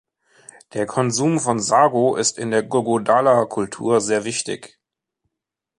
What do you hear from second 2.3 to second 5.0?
in der Gogodala-Kultur sehr wichtig.